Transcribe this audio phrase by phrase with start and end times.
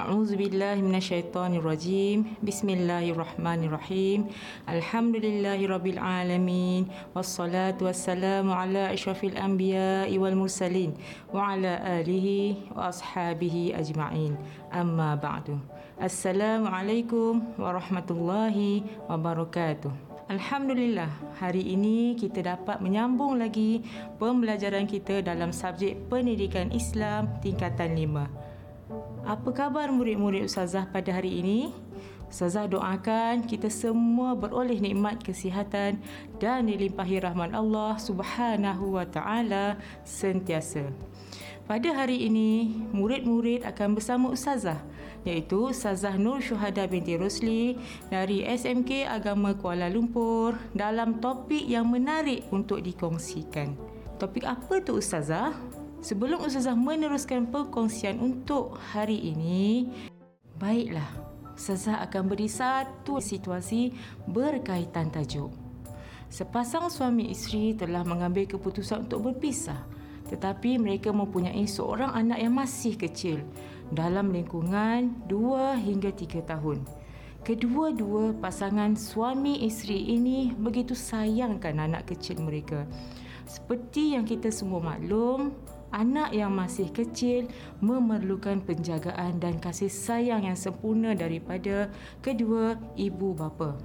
[0.00, 4.20] أعوذ بالله من الشيطان الرجيم بسم الله الرحمن الرحيم
[4.68, 10.90] الحمد لله رب العالمين والصلاة والسلام على أشرف الأنبياء والمرسلين
[11.36, 12.26] وعلى آله
[12.72, 14.32] وأصحابه أجمعين
[14.72, 15.60] أما بعد
[16.02, 18.56] السلام عليكم ورحمة الله
[19.12, 19.92] وبركاته
[20.26, 21.06] Alhamdulillah,
[21.38, 23.86] hari ini kita dapat menyambung lagi
[24.18, 28.39] pembelajaran kita dalam subjek pendidikan Islam tingkatan 5.
[29.31, 31.71] Apa khabar murid-murid Ustazah pada hari ini?
[32.27, 36.03] Ustazah doakan kita semua beroleh nikmat kesihatan
[36.35, 40.91] dan dilimpahi rahmat Allah Subhanahu wa taala sentiasa.
[41.63, 44.83] Pada hari ini, murid-murid akan bersama Ustazah
[45.23, 47.79] iaitu Ustazah Nur Syuhada binti Rosli
[48.11, 53.79] dari SMK Agama Kuala Lumpur dalam topik yang menarik untuk dikongsikan.
[54.19, 55.70] Topik apa tu Ustazah?
[56.01, 59.89] Sebelum Ustazah meneruskan perkongsian untuk hari ini,
[60.57, 61.07] baiklah,
[61.53, 63.93] Ustazah akan beri satu situasi
[64.25, 65.53] berkaitan tajuk.
[66.33, 69.77] Sepasang suami isteri telah mengambil keputusan untuk berpisah
[70.31, 73.43] tetapi mereka mempunyai seorang anak yang masih kecil
[73.91, 76.87] dalam lingkungan 2 hingga 3 tahun.
[77.43, 82.87] Kedua-dua pasangan suami isteri ini begitu sayangkan anak kecil mereka.
[83.43, 85.51] Seperti yang kita semua maklum,
[85.91, 87.47] anak yang masih kecil
[87.83, 91.91] memerlukan penjagaan dan kasih sayang yang sempurna daripada
[92.23, 93.75] kedua ibu bapa.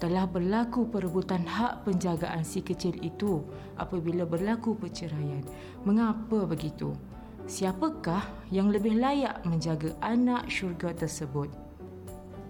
[0.00, 3.44] Telah berlaku perebutan hak penjagaan si kecil itu
[3.76, 5.44] apabila berlaku perceraian.
[5.84, 6.96] Mengapa begitu?
[7.44, 11.52] Siapakah yang lebih layak menjaga anak syurga tersebut?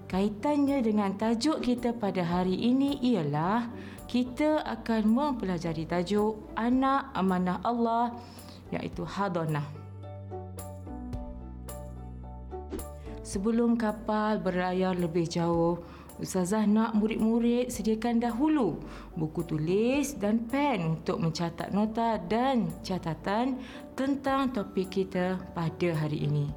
[0.07, 3.71] Kaitannya dengan tajuk kita pada hari ini ialah
[4.11, 8.19] kita akan mempelajari tajuk anak amanah Allah
[8.75, 9.67] iaitu Hadonah.
[13.23, 15.78] Sebelum kapal berlayar lebih jauh,
[16.21, 18.77] Ustazah nak murid-murid sediakan dahulu
[19.17, 23.56] buku tulis dan pen untuk mencatat nota dan catatan
[23.97, 26.53] tentang topik kita pada hari ini.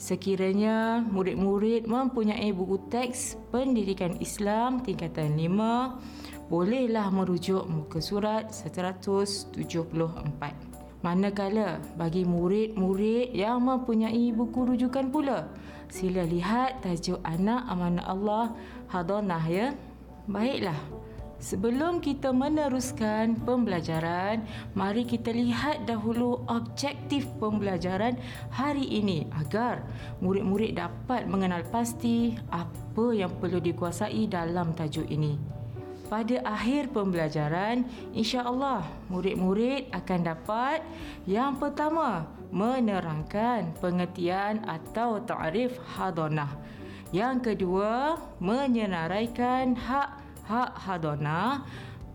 [0.00, 10.67] Sekiranya murid-murid mempunyai buku teks pendidikan Islam tingkatan 5, bolehlah merujuk muka surat 174.
[10.98, 15.46] Manakala bagi murid-murid yang mempunyai buku rujukan pula,
[15.86, 18.46] sila lihat tajuk anak amanah Allah
[18.90, 19.66] Hadonah ya.
[20.26, 20.74] Baiklah,
[21.38, 24.42] sebelum kita meneruskan pembelajaran,
[24.74, 28.18] mari kita lihat dahulu objektif pembelajaran
[28.50, 29.86] hari ini agar
[30.18, 35.57] murid-murid dapat mengenal pasti apa yang perlu dikuasai dalam tajuk ini
[36.08, 37.84] pada akhir pembelajaran,
[38.16, 40.80] insya-Allah murid-murid akan dapat
[41.28, 46.56] yang pertama menerangkan pengertian atau ta'rif hadonah.
[47.12, 51.64] Yang kedua, menyenaraikan hak-hak hadonah.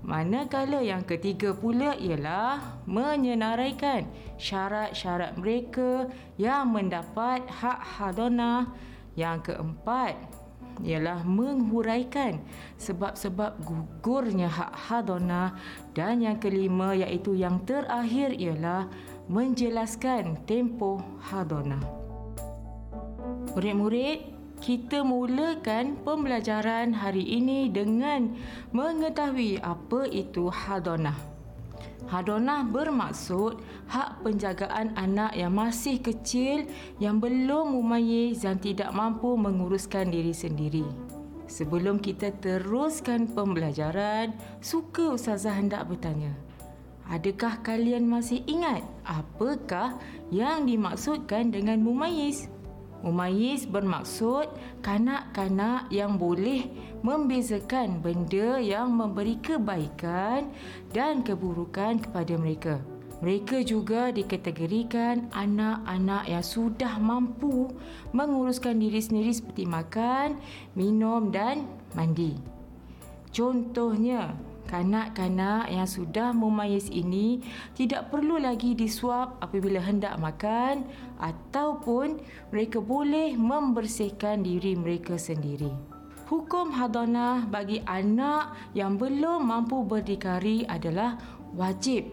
[0.03, 4.03] Manakala yang ketiga pula ialah menyenaraikan
[4.35, 8.67] syarat-syarat mereka yang mendapat hak hadonah.
[9.15, 10.17] Yang keempat,
[10.81, 12.41] ialah menghuraikan
[12.81, 15.53] sebab-sebab gugurnya hak hadona
[15.93, 18.89] dan yang kelima iaitu yang terakhir ialah
[19.29, 21.77] menjelaskan tempoh hadona.
[23.53, 28.33] Murid-murid, kita mulakan pembelajaran hari ini dengan
[28.71, 31.32] mengetahui apa itu hadonah.
[32.11, 36.67] Hadonah bermaksud hak penjagaan anak yang masih kecil
[36.99, 40.85] yang belum mumayyiz dan tidak mampu menguruskan diri sendiri.
[41.47, 46.33] Sebelum kita teruskan pembelajaran, suka Ustazah hendak bertanya.
[47.11, 49.99] Adakah kalian masih ingat apakah
[50.31, 52.47] yang dimaksudkan dengan mumayyiz?
[53.03, 54.47] Mumayyiz bermaksud
[54.79, 56.71] kanak-kanak yang boleh
[57.03, 60.47] membezakan benda yang memberi kebaikan
[60.95, 62.79] dan keburukan kepada mereka.
[63.19, 67.71] Mereka juga dikategorikan anak-anak yang sudah mampu
[68.15, 70.39] menguruskan diri sendiri seperti makan,
[70.75, 72.35] minum dan mandi.
[73.35, 74.31] Contohnya,
[74.73, 77.45] kanak-kanak yang sudah memayis ini
[77.77, 80.89] tidak perlu lagi disuap apabila hendak makan
[81.21, 82.17] ataupun
[82.49, 85.69] mereka boleh membersihkan diri mereka sendiri.
[86.25, 91.21] Hukum hadanah bagi anak yang belum mampu berdikari adalah
[91.53, 92.09] wajib.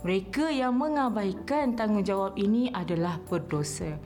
[0.00, 4.00] Mereka yang mengabaikan tanggungjawab ini adalah berdosa.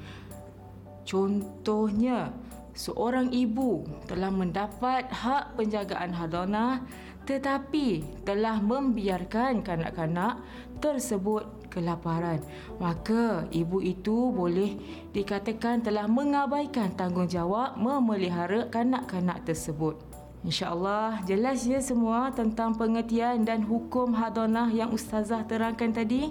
[1.06, 2.34] Contohnya,
[2.74, 6.84] seorang ibu telah mendapat hak penjagaan hadanah
[7.26, 10.40] tetapi telah membiarkan kanak-kanak
[10.78, 12.40] tersebut kelaparan,
[12.78, 14.78] maka ibu itu boleh
[15.10, 19.98] dikatakan telah mengabaikan tanggungjawab memelihara kanak-kanak tersebut.
[20.46, 26.30] InsyaAllah jelas ya semua tentang pengertian dan hukum hadonah yang Ustazah terangkan tadi.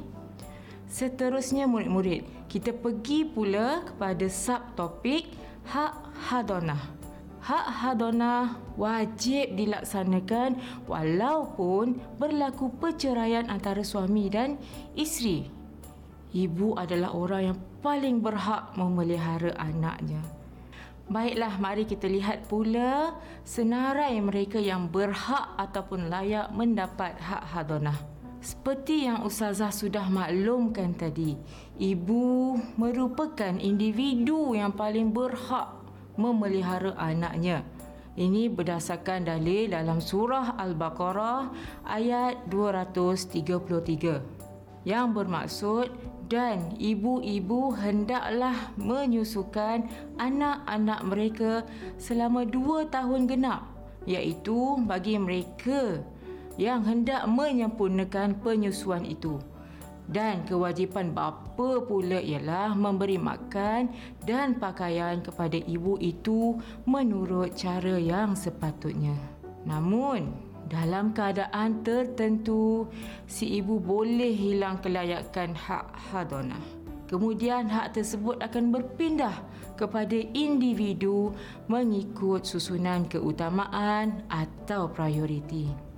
[0.87, 5.27] Seterusnya murid-murid, kita pergi pula kepada subtopik
[5.67, 5.93] hak
[6.31, 7.04] hadonah.
[7.45, 10.57] Hak hadonah wajib dilaksanakan
[10.89, 14.57] walaupun berlaku perceraian antara suami dan
[14.97, 15.45] isteri.
[16.33, 20.25] Ibu adalah orang yang paling berhak memelihara anaknya.
[21.05, 23.13] Baiklah, mari kita lihat pula
[23.45, 28.01] senarai mereka yang berhak ataupun layak mendapat hak hadonah.
[28.41, 31.37] Seperti yang Ustazah sudah maklumkan tadi,
[31.77, 35.84] ibu merupakan individu yang paling berhak
[36.15, 37.63] memelihara anaknya.
[38.15, 41.51] Ini berdasarkan dalil dalam surah Al-Baqarah
[41.83, 45.91] ayat 233 yang bermaksud
[46.31, 49.83] dan ibu-ibu hendaklah menyusukan
[50.15, 51.67] anak-anak mereka
[51.99, 53.75] selama dua tahun genap
[54.05, 56.05] iaitu bagi mereka
[56.55, 59.41] yang hendak menyempurnakan penyusuan itu
[60.09, 63.89] dan kewajipan bapa pula ialah memberi makan
[64.21, 69.17] dan pakaian kepada ibu itu menurut cara yang sepatutnya.
[69.65, 70.29] Namun,
[70.69, 72.89] dalam keadaan tertentu,
[73.25, 76.61] si ibu boleh hilang kelayakan hak hadonah.
[77.05, 79.37] Kemudian hak tersebut akan berpindah
[79.77, 81.37] kepada individu
[81.69, 85.94] mengikut susunan keutamaan atau prioriti.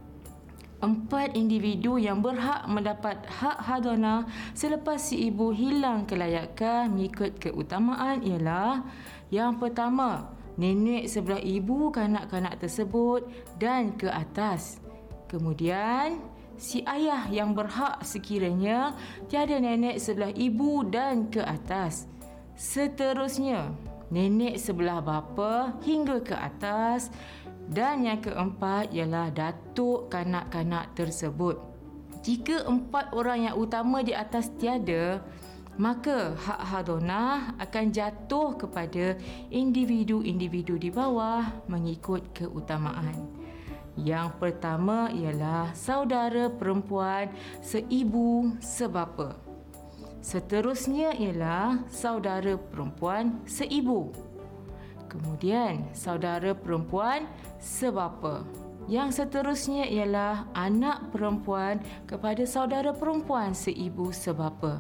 [0.78, 8.86] Empat individu yang berhak mendapat hak hadonah selepas si ibu hilang kelayakan mengikut keutamaan ialah
[9.28, 13.28] yang pertama, nenek sebelah ibu kanak-kanak tersebut
[13.60, 14.80] dan ke atas.
[15.28, 16.24] Kemudian,
[16.56, 18.96] si ayah yang berhak sekiranya
[19.28, 22.08] tiada nenek sebelah ibu dan ke atas.
[22.56, 23.76] Seterusnya,
[24.08, 27.12] nenek sebelah bapa hingga ke atas
[27.68, 31.60] dan yang keempat ialah datuk kanak-kanak tersebut.
[32.24, 35.24] Jika empat orang yang utama di atas tiada,
[35.78, 39.16] maka hak hadonah akan jatuh kepada
[39.54, 43.14] individu-individu di bawah mengikut keutamaan.
[43.98, 49.38] Yang pertama ialah saudara perempuan seibu sebapa.
[50.22, 54.14] Seterusnya ialah saudara perempuan seibu.
[55.08, 57.28] Kemudian saudara perempuan
[57.60, 58.44] sebapa.
[58.88, 64.80] Yang seterusnya ialah anak perempuan kepada saudara perempuan seibu sebapa.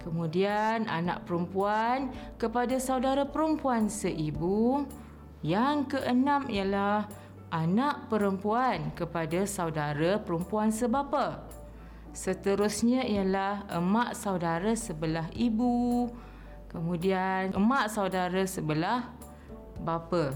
[0.00, 2.08] Kemudian anak perempuan
[2.40, 4.88] kepada saudara perempuan seibu.
[5.44, 7.04] Yang keenam ialah
[7.52, 11.44] anak perempuan kepada saudara perempuan sebapa.
[12.16, 16.08] Seterusnya ialah emak saudara sebelah ibu.
[16.72, 19.12] Kemudian emak saudara sebelah
[19.82, 20.32] bapa.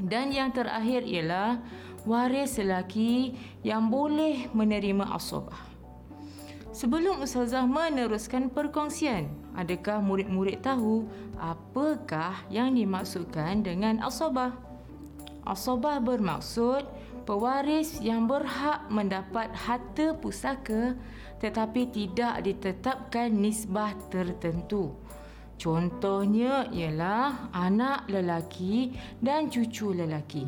[0.00, 1.62] Dan yang terakhir ialah
[2.02, 5.74] waris lelaki yang boleh menerima asobah.
[6.74, 11.06] Sebelum Ustazah meneruskan perkongsian, adakah murid-murid tahu
[11.38, 14.50] apakah yang dimaksudkan dengan asobah?
[15.46, 16.82] Asobah bermaksud
[17.22, 20.98] pewaris yang berhak mendapat harta pusaka
[21.38, 24.96] tetapi tidak ditetapkan nisbah tertentu.
[25.56, 28.92] Contohnya ialah anak lelaki
[29.22, 30.44] dan cucu lelaki.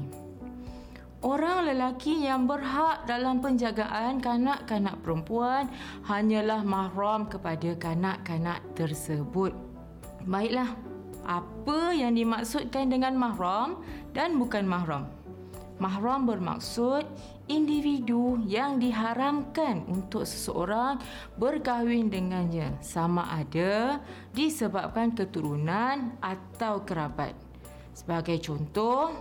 [1.25, 5.73] Orang lelaki yang berhak dalam penjagaan kanak-kanak perempuan
[6.05, 9.57] hanyalah mahram kepada kanak-kanak tersebut.
[10.29, 10.77] Baiklah,
[11.27, 13.83] apa yang dimaksudkan dengan mahram
[14.13, 15.16] dan bukan mahram?
[15.77, 17.05] Mahram bermaksud
[17.53, 20.97] individu yang diharamkan untuk seseorang
[21.37, 24.01] berkahwin dengannya sama ada
[24.33, 27.37] disebabkan keturunan atau kerabat.
[27.93, 29.13] Sebagai contoh,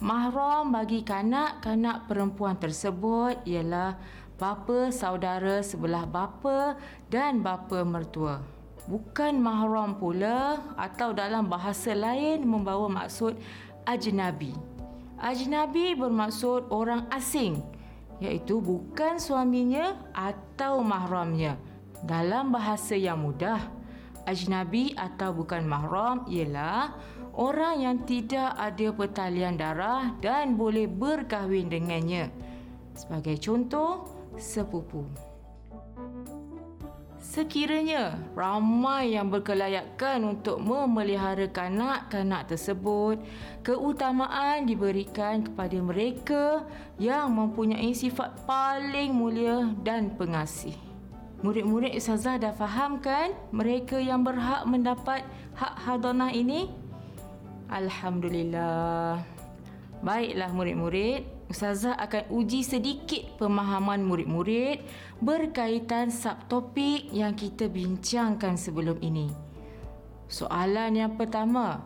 [0.00, 4.00] Mahram bagi kanak-kanak perempuan tersebut ialah
[4.40, 6.80] bapa saudara sebelah bapa
[7.12, 8.40] dan bapa mertua.
[8.88, 13.36] Bukan mahram pula atau dalam bahasa lain membawa maksud
[13.84, 14.56] ajnabi.
[15.20, 17.60] Ajnabi bermaksud orang asing
[18.24, 21.60] iaitu bukan suaminya atau mahramnya.
[22.00, 23.60] Dalam bahasa yang mudah,
[24.24, 26.96] ajnabi atau bukan mahram ialah
[27.36, 32.32] orang yang tidak ada pertalian darah dan boleh berkahwin dengannya.
[32.96, 34.08] Sebagai contoh,
[34.40, 35.04] sepupu.
[37.20, 43.20] Sekiranya ramai yang berkelayakan untuk memelihara kanak-kanak tersebut,
[43.60, 46.64] keutamaan diberikan kepada mereka
[46.96, 50.72] yang mempunyai sifat paling mulia dan pengasih.
[51.44, 55.20] Murid-murid Ustazah dah faham kan mereka yang berhak mendapat
[55.60, 56.72] hak hadanah ini?
[57.68, 59.20] Alhamdulillah.
[60.00, 64.86] Baiklah murid-murid, Ustazah akan uji sedikit pemahaman murid-murid
[65.18, 69.34] berkaitan subtopik yang kita bincangkan sebelum ini.
[70.30, 71.82] Soalan yang pertama,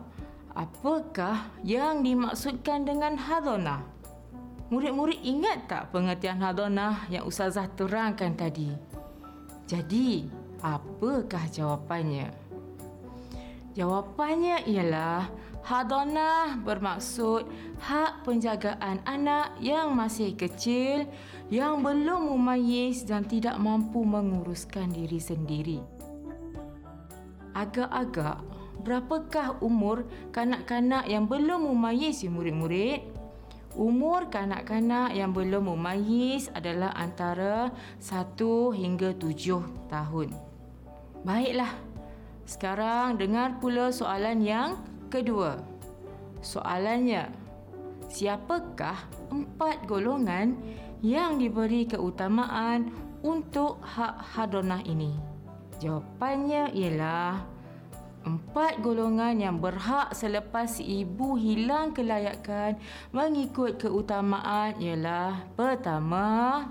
[0.53, 3.81] apakah yang dimaksudkan dengan hadonah?
[4.69, 8.69] Murid-murid ingat tak pengertian hadonah yang Ustazah terangkan tadi?
[9.65, 10.29] Jadi,
[10.61, 12.29] apakah jawapannya?
[13.73, 15.25] Jawapannya ialah
[15.65, 17.49] Hadonah bermaksud
[17.81, 21.09] hak penjagaan anak yang masih kecil
[21.49, 25.81] yang belum mumayyiz dan tidak mampu menguruskan diri sendiri.
[27.57, 28.45] Agak-agak,
[28.85, 33.01] berapakah umur kanak-kanak yang belum mumayyiz ya murid-murid?
[33.73, 38.37] Umur kanak-kanak yang belum mumayyiz adalah antara 1
[38.69, 40.29] hingga 7 tahun.
[41.25, 41.73] Baiklah,
[42.45, 44.77] sekarang dengar pula soalan yang
[45.15, 45.63] kedua.
[46.43, 47.31] Soalannya,
[48.11, 48.99] siapakah
[49.31, 50.59] empat golongan
[50.99, 52.91] yang diberi keutamaan
[53.23, 55.15] untuk hak hadonah ini?
[55.79, 57.47] Jawapannya ialah
[58.27, 62.75] empat golongan yang berhak selepas ibu hilang kelayakan
[63.15, 66.67] mengikut keutamaan ialah pertama,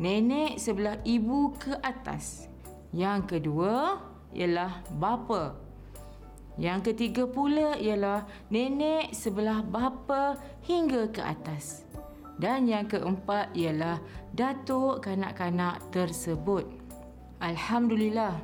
[0.00, 2.48] nenek sebelah ibu ke atas.
[2.94, 4.00] Yang kedua
[4.32, 5.65] ialah bapa
[6.56, 11.84] yang ketiga pula ialah nenek sebelah bapa hingga ke atas.
[12.36, 14.00] Dan yang keempat ialah
[14.32, 16.68] datuk kanak-kanak tersebut.
[17.40, 18.40] Alhamdulillah,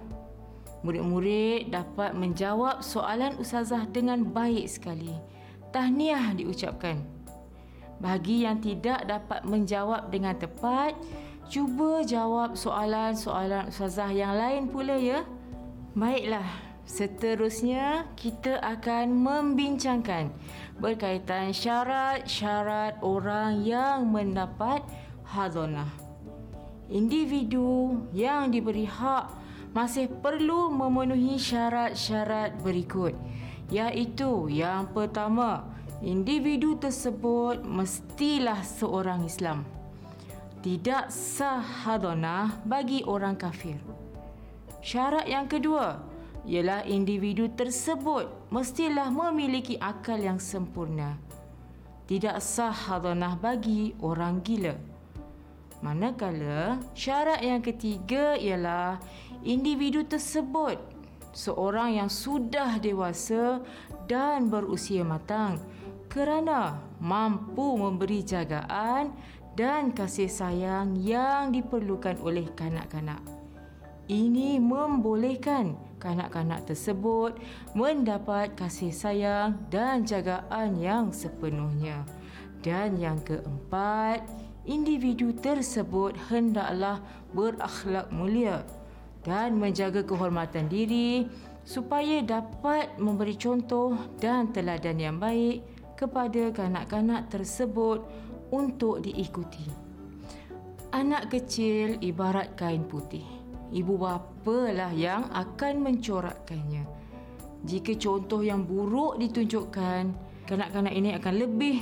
[0.84, 5.16] murid-murid dapat menjawab soalan ustazah dengan baik sekali.
[5.72, 7.00] Tahniah diucapkan.
[8.00, 10.92] Bagi yang tidak dapat menjawab dengan tepat,
[11.48, 15.24] cuba jawab soalan-soalan ustazah yang lain pula ya.
[15.96, 16.71] Baiklah.
[16.82, 20.34] Seterusnya, kita akan membincangkan
[20.82, 24.82] berkaitan syarat-syarat orang yang mendapat
[25.22, 25.88] hazonah.
[26.92, 29.32] Individu yang diberi hak
[29.72, 33.16] masih perlu memenuhi syarat-syarat berikut
[33.72, 35.64] iaitu yang pertama,
[36.04, 39.64] individu tersebut mestilah seorang Islam.
[40.60, 43.80] Tidak sah hadonah bagi orang kafir.
[44.84, 45.98] Syarat yang kedua,
[46.42, 51.18] ialah individu tersebut mestilah memiliki akal yang sempurna.
[52.10, 54.74] Tidak sah hadanah bagi orang gila.
[55.82, 59.02] Manakala syarat yang ketiga ialah
[59.42, 60.78] individu tersebut
[61.34, 63.62] seorang yang sudah dewasa
[64.06, 65.58] dan berusia matang
[66.12, 69.10] kerana mampu memberi jagaan
[69.56, 73.20] dan kasih sayang yang diperlukan oleh kanak-kanak.
[74.12, 77.38] Ini membolehkan kanak-kanak tersebut
[77.78, 82.02] mendapat kasih sayang dan jagaan yang sepenuhnya.
[82.58, 84.26] Dan yang keempat,
[84.66, 86.98] individu tersebut hendaklah
[87.30, 88.66] berakhlak mulia
[89.22, 91.30] dan menjaga kehormatan diri
[91.62, 95.62] supaya dapat memberi contoh dan teladan yang baik
[95.94, 98.02] kepada kanak-kanak tersebut
[98.50, 99.70] untuk diikuti.
[100.90, 103.41] Anak kecil ibarat kain putih
[103.72, 106.84] ibu bapa lah yang akan mencorakkannya.
[107.64, 110.02] Jika contoh yang buruk ditunjukkan,
[110.46, 111.76] kanak-kanak ini akan lebih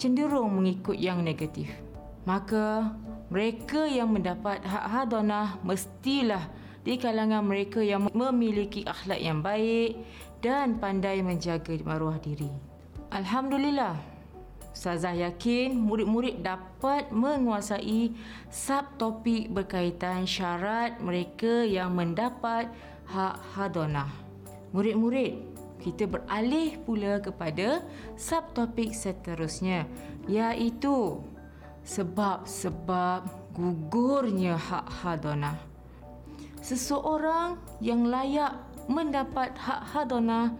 [0.00, 1.68] cenderung mengikut yang negatif.
[2.24, 2.94] Maka,
[3.28, 6.46] mereka yang mendapat hak hadanah mestilah
[6.82, 9.98] di kalangan mereka yang memiliki akhlak yang baik
[10.42, 12.50] dan pandai menjaga maruah diri.
[13.10, 14.11] Alhamdulillah,
[14.72, 18.16] Ustazah yakin murid-murid dapat menguasai
[18.48, 22.72] subtopik berkaitan syarat mereka yang mendapat
[23.04, 24.08] hak hadonah.
[24.72, 25.52] Murid-murid,
[25.84, 27.84] kita beralih pula kepada
[28.16, 29.84] subtopik seterusnya
[30.24, 31.20] iaitu
[31.84, 35.60] sebab-sebab gugurnya hak hadonah.
[36.62, 38.54] Seseorang yang layak
[38.88, 40.54] mendapat hak hadonah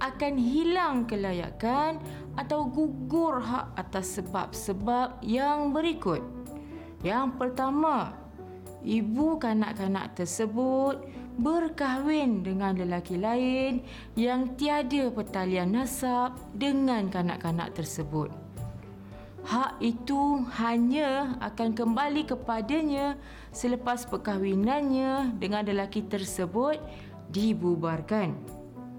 [0.00, 2.00] akan hilang kelayakan
[2.34, 6.24] atau gugur hak atas sebab-sebab yang berikut.
[7.04, 8.16] Yang pertama,
[8.80, 11.04] ibu kanak-kanak tersebut
[11.40, 13.84] berkahwin dengan lelaki lain
[14.16, 18.28] yang tiada pertalian nasab dengan kanak-kanak tersebut.
[19.40, 23.16] hak itu hanya akan kembali kepadanya
[23.56, 26.76] selepas perkahwinannya dengan lelaki tersebut
[27.30, 28.34] dibubarkan.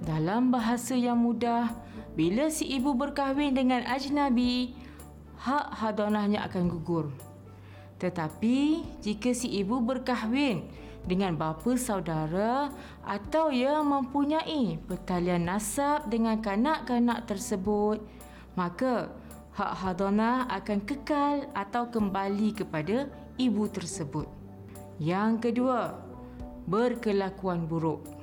[0.02, 1.70] Dalam bahasa yang mudah,
[2.18, 4.74] bila si ibu berkahwin dengan ajnabi,
[5.38, 7.08] hak hadonahnya akan gugur.
[8.02, 10.66] Tetapi jika si ibu berkahwin
[11.06, 12.74] dengan bapa saudara
[13.06, 18.02] atau yang mempunyai pertalian nasab dengan kanak-kanak tersebut,
[18.58, 19.14] maka
[19.54, 23.06] hak hadonah akan kekal atau kembali kepada
[23.38, 24.26] ibu tersebut.
[24.98, 25.98] Yang kedua,
[26.70, 28.21] berkelakuan buruk.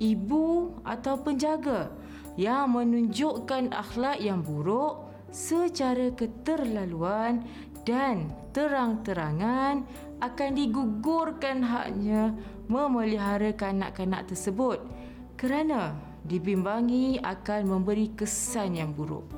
[0.00, 1.92] Ibu atau penjaga
[2.40, 7.44] yang menunjukkan akhlak yang buruk secara keterlaluan
[7.84, 9.84] dan terang-terangan
[10.24, 12.32] akan digugurkan haknya
[12.66, 14.80] memelihara kanak-kanak tersebut
[15.36, 19.28] kerana dibimbangi akan memberi kesan yang buruk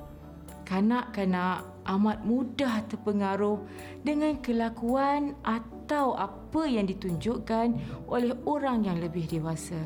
[0.73, 3.61] kanak-kanak amat mudah terpengaruh
[4.01, 7.77] dengan kelakuan atau apa yang ditunjukkan
[8.09, 9.77] oleh orang yang lebih dewasa.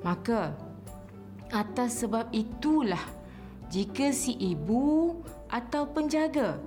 [0.00, 0.56] Maka,
[1.52, 3.02] atas sebab itulah
[3.70, 5.18] jika si ibu
[5.50, 6.58] atau penjaga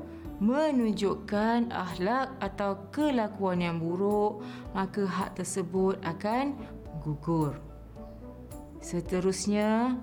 [0.44, 4.44] menunjukkan akhlak atau kelakuan yang buruk,
[4.76, 6.58] maka hak tersebut akan
[7.00, 7.56] gugur.
[8.84, 9.96] Seterusnya,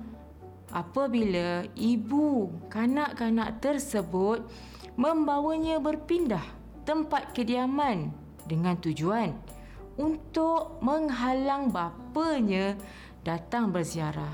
[0.73, 4.49] apabila ibu kanak-kanak tersebut
[4.97, 6.43] membawanya berpindah
[6.89, 8.15] tempat kediaman
[8.49, 9.37] dengan tujuan
[10.01, 12.79] untuk menghalang bapanya
[13.25, 14.33] datang berziarah.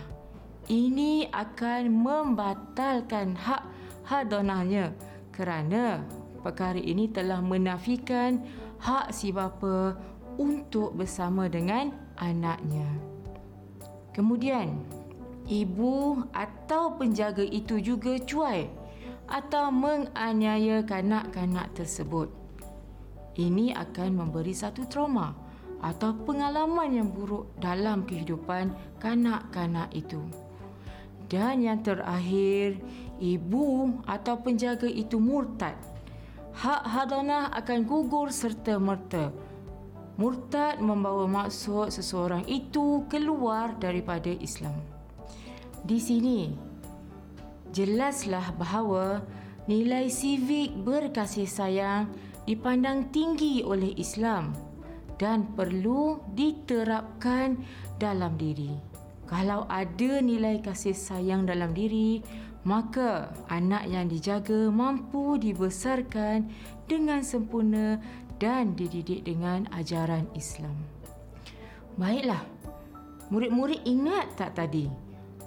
[0.67, 3.63] Ini akan membatalkan hak
[4.07, 4.95] hadonahnya
[5.31, 6.03] kerana
[6.43, 8.43] perkara ini telah menafikan
[8.83, 9.95] hak si bapa
[10.39, 12.87] untuk bersama dengan anaknya.
[14.11, 14.83] Kemudian,
[15.47, 18.67] ibu atau penjaga itu juga cuai
[19.27, 22.31] atau menganiaya kanak-kanak tersebut.
[23.37, 25.46] Ini akan memberi satu trauma
[25.87, 30.19] atau pengalaman yang buruk dalam kehidupan kanak-kanak itu.
[31.31, 32.83] Dan yang terakhir,
[33.23, 35.79] ibu atau penjaga itu murtad.
[36.59, 39.31] Hak hadanah akan gugur serta merta.
[40.19, 44.75] Murtad membawa maksud seseorang itu keluar daripada Islam.
[45.87, 46.51] Di sini,
[47.71, 49.23] jelaslah bahawa
[49.71, 52.11] nilai sivik berkasih sayang
[52.49, 54.66] dipandang tinggi oleh Islam
[55.17, 57.57] dan perlu diterapkan
[57.97, 58.73] dalam diri.
[59.27, 62.23] Kalau ada nilai kasih sayang dalam diri,
[62.63, 66.47] maka anak yang dijaga mampu dibesarkan
[66.87, 67.99] dengan sempurna
[68.39, 70.75] dan dididik dengan ajaran Islam.
[71.97, 72.45] Baiklah,
[73.33, 74.87] murid-murid ingat tak tadi?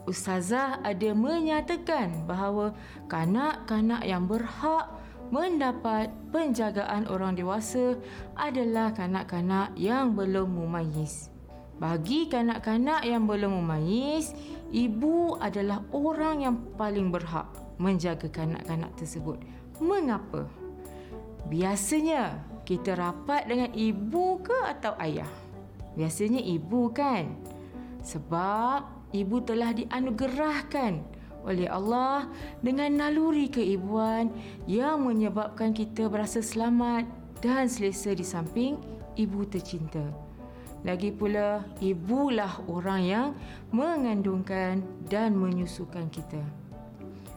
[0.10, 2.74] Ustazah ada menyatakan bahawa
[3.06, 4.90] kanak-kanak yang berhak
[5.30, 7.98] mendapat penjagaan orang dewasa
[8.38, 11.30] adalah kanak-kanak yang belum mumayyiz.
[11.80, 14.36] Bagi kanak-kanak yang belum mumayyiz,
[14.74, 17.48] ibu adalah orang yang paling berhak
[17.80, 19.40] menjaga kanak-kanak tersebut.
[19.80, 20.50] Mengapa?
[21.48, 25.30] Biasanya kita rapat dengan ibu ke atau ayah?
[25.96, 27.40] Biasanya ibu kan?
[28.04, 32.28] Sebab ibu telah dianugerahkan oleh Allah
[32.60, 34.32] dengan naluri keibuan
[34.68, 37.08] yang menyebabkan kita berasa selamat
[37.40, 38.80] dan selesa di samping
[39.16, 40.04] ibu tercinta.
[40.88, 43.28] Lagi pula, ibulah orang yang
[43.76, 44.80] mengandungkan
[45.12, 46.40] dan menyusukan kita.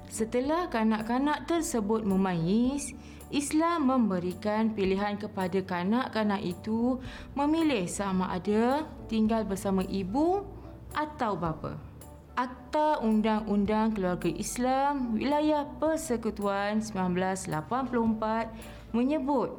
[0.07, 2.95] Setelah kanak-kanak tersebut memayis,
[3.33, 7.01] Islam memberikan pilihan kepada kanak-kanak itu
[7.33, 10.45] memilih sama ada tinggal bersama ibu
[10.93, 11.92] atau bapa.
[12.33, 17.45] Akta Undang-Undang Keluarga Islam Wilayah Persekutuan 1984
[18.97, 19.53] menyebut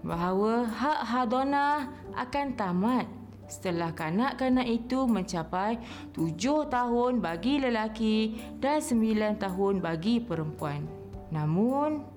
[0.00, 3.04] bahawa hak hadonah akan tamat
[3.44, 5.76] setelah kanak-kanak itu mencapai
[6.16, 10.88] tujuh tahun bagi lelaki dan sembilan tahun bagi perempuan.
[11.28, 12.08] Namun,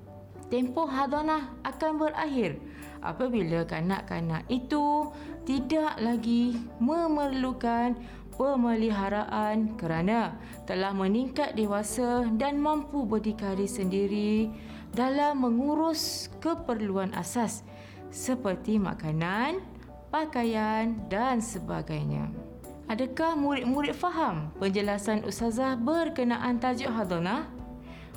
[0.48, 2.64] tempoh hadonah akan berakhir
[3.04, 5.12] apabila kanak-kanak itu
[5.44, 8.00] tidak lagi memerlukan
[8.38, 10.38] pemeliharaan kerana
[10.70, 14.54] telah meningkat dewasa dan mampu berdikari sendiri
[14.94, 17.66] dalam mengurus keperluan asas
[18.14, 19.60] seperti makanan,
[20.14, 22.32] pakaian dan sebagainya.
[22.88, 27.52] Adakah murid-murid faham penjelasan ustazah berkenaan tajuk hadonah?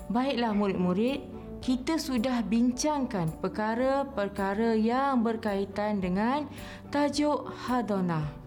[0.06, 1.26] Baiklah murid-murid,
[1.58, 6.46] kita sudah bincangkan perkara-perkara yang berkaitan dengan
[6.88, 8.39] tajuk hadonah.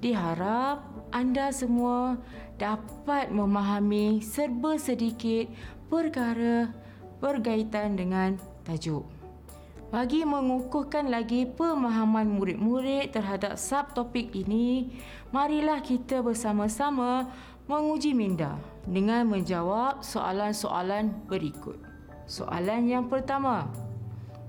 [0.00, 0.80] Diharap
[1.12, 2.16] anda semua
[2.56, 5.44] dapat memahami serba sedikit
[5.92, 6.72] perkara
[7.20, 9.04] berkaitan dengan tajuk.
[9.92, 14.88] Bagi mengukuhkan lagi pemahaman murid-murid terhadap subtopik ini,
[15.36, 17.28] marilah kita bersama-sama
[17.68, 18.56] menguji minda
[18.88, 21.76] dengan menjawab soalan-soalan berikut.
[22.24, 23.68] Soalan yang pertama.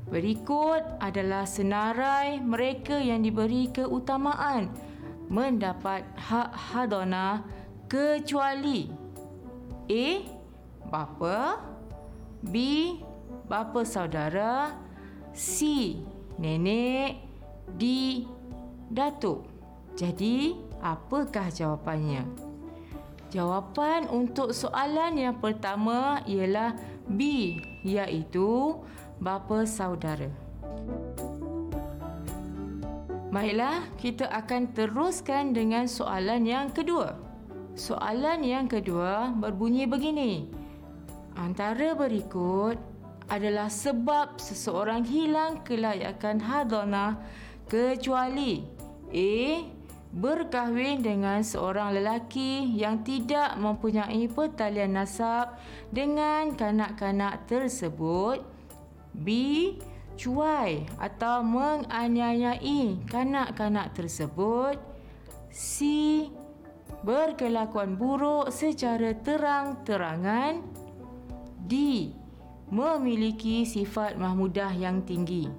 [0.08, 4.91] Berikut adalah senarai mereka yang diberi keutamaan
[5.32, 7.48] mendapat hak hadana
[7.88, 8.92] kecuali
[9.88, 10.08] A.
[10.92, 11.64] Bapa
[12.44, 12.56] B.
[13.48, 14.76] Bapa saudara
[15.32, 15.96] C.
[16.36, 17.24] Nenek
[17.80, 17.84] D.
[18.92, 19.48] Datuk
[19.96, 20.52] Jadi,
[20.84, 22.28] apakah jawapannya?
[23.32, 26.76] Jawapan untuk soalan yang pertama ialah
[27.08, 27.56] B
[27.88, 28.76] iaitu
[29.24, 30.51] bapa saudara.
[33.32, 37.16] Baiklah, kita akan teruskan dengan soalan yang kedua.
[37.80, 40.52] Soalan yang kedua berbunyi begini.
[41.40, 42.76] Antara berikut
[43.32, 47.24] adalah sebab seseorang hilang kelayakan hadana
[47.72, 48.68] kecuali
[49.16, 49.64] A.
[50.12, 55.56] Berkahwin dengan seorang lelaki yang tidak mempunyai pertalian nasab
[55.88, 58.44] dengan kanak-kanak tersebut
[59.16, 59.28] B.
[60.22, 64.78] Cuai atau menganiayai kanak-kanak tersebut
[65.50, 65.82] C.
[67.02, 70.62] Berkelakuan buruk secara terang-terangan
[71.66, 71.74] D
[72.70, 75.50] memiliki sifat mahmudah yang tinggi.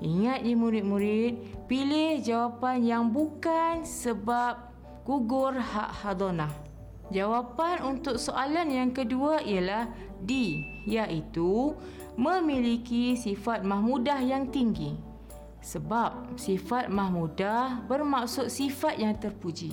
[0.00, 4.72] Ingat ya murid-murid, pilih jawapan yang bukan sebab
[5.04, 6.48] gugur hak hadonah.
[7.12, 9.92] Jawapan untuk soalan yang kedua ialah
[10.24, 10.56] D,
[10.88, 11.76] iaitu
[12.14, 14.94] memiliki sifat mahmudah yang tinggi.
[15.64, 19.72] Sebab sifat mahmudah bermaksud sifat yang terpuji.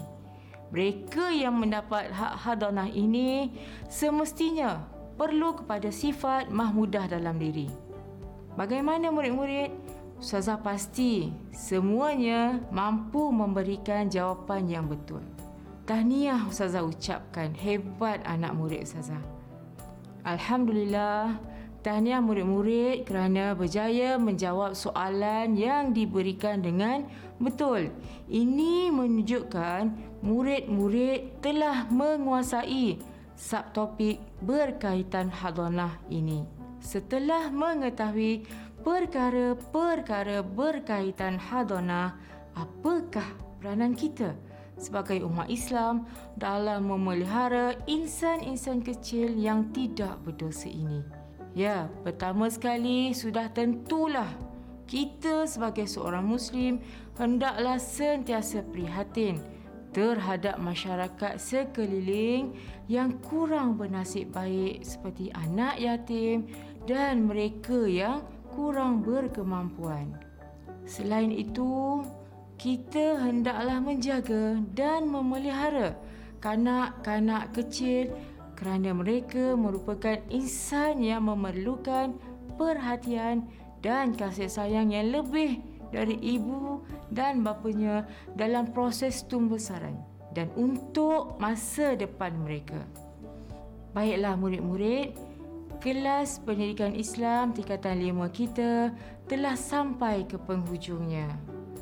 [0.72, 3.52] Mereka yang mendapat hak hadonah ini
[3.92, 4.80] semestinya
[5.20, 7.68] perlu kepada sifat mahmudah dalam diri.
[8.56, 9.72] Bagaimana murid-murid?
[10.22, 15.26] Ustazah pasti semuanya mampu memberikan jawapan yang betul.
[15.90, 19.20] Tahniah Ustazah ucapkan hebat anak murid Ustazah.
[20.22, 21.42] Alhamdulillah,
[21.82, 27.10] tahniah murid-murid kerana berjaya menjawab soalan yang diberikan dengan
[27.42, 27.90] betul.
[28.30, 29.82] Ini menunjukkan
[30.22, 33.02] murid-murid telah menguasai
[33.34, 36.46] subtopik berkaitan hadonah ini.
[36.82, 38.46] Setelah mengetahui
[38.86, 42.18] perkara-perkara berkaitan hadonah,
[42.58, 43.26] apakah
[43.62, 44.34] peranan kita
[44.82, 51.21] sebagai umat Islam dalam memelihara insan-insan kecil yang tidak berdosa ini?
[51.52, 54.32] Ya, pertama sekali sudah tentulah
[54.88, 56.80] kita sebagai seorang Muslim
[57.20, 59.40] hendaklah sentiasa prihatin
[59.92, 62.56] terhadap masyarakat sekeliling
[62.88, 66.48] yang kurang bernasib baik seperti anak yatim
[66.88, 68.24] dan mereka yang
[68.56, 70.16] kurang berkemampuan.
[70.88, 72.04] Selain itu,
[72.56, 76.00] kita hendaklah menjaga dan memelihara
[76.40, 78.12] kanak-kanak kecil
[78.62, 82.14] kerana mereka merupakan insan yang memerlukan
[82.62, 83.50] perhatian
[83.82, 88.06] dan kasih sayang yang lebih dari ibu dan bapanya
[88.38, 89.98] dalam proses tumbesaran
[90.38, 92.86] dan untuk masa depan mereka.
[93.98, 95.18] Baiklah murid-murid,
[95.82, 98.94] kelas pendidikan Islam tingkatan lima kita
[99.26, 101.28] telah sampai ke penghujungnya.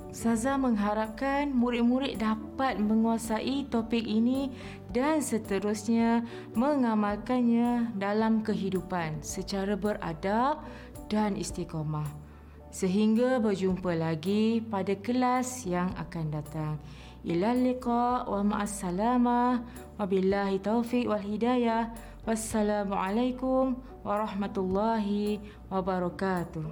[0.09, 4.49] Saza mengharapkan murid-murid dapat menguasai topik ini
[4.89, 6.25] dan seterusnya
[6.57, 10.65] mengamalkannya dalam kehidupan secara beradab
[11.09, 12.07] dan istiqomah.
[12.69, 16.73] Sehingga berjumpa lagi pada kelas yang akan datang.
[17.25, 19.51] Ila liqa wa ma'assalamah
[19.97, 21.91] wa billahi taufiq wal hidayah.
[22.23, 23.73] Wassalamualaikum
[24.05, 26.63] warahmatullahi wabarakatuh.